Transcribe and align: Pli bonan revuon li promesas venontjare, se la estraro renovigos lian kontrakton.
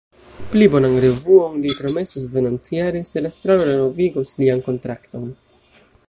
Pli 0.51 0.67
bonan 0.75 0.95
revuon 1.03 1.59
li 1.65 1.75
promesas 1.81 2.25
venontjare, 2.37 3.01
se 3.09 3.23
la 3.25 3.31
estraro 3.35 3.67
renovigos 3.69 4.33
lian 4.41 4.65
kontrakton. 4.69 5.29